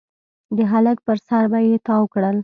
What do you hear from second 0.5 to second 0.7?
د